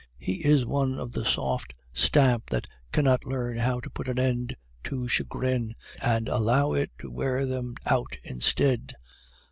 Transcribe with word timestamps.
He 0.17 0.43
is 0.43 0.65
one 0.65 0.97
of 0.97 1.11
the 1.11 1.23
soft 1.25 1.75
stamp 1.93 2.49
that 2.49 2.65
cannot 2.91 3.23
learn 3.23 3.59
how 3.59 3.79
to 3.81 3.89
put 3.91 4.07
an 4.09 4.17
end 4.17 4.55
to 4.85 5.07
chagrin, 5.07 5.75
and 6.01 6.27
allow 6.27 6.73
it 6.73 6.89
to 7.01 7.11
wear 7.11 7.45
them 7.45 7.75
out 7.85 8.17
instead. 8.23 8.95